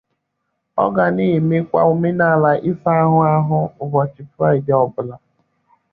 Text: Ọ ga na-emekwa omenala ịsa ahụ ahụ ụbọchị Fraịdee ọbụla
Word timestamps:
Ọ 0.83 0.85
ga 0.95 1.05
na-emekwa 1.15 1.79
omenala 1.91 2.51
ịsa 2.69 2.91
ahụ 3.03 3.17
ahụ 3.33 3.57
ụbọchị 3.83 4.21
Fraịdee 4.31 4.77
ọbụla 4.85 5.15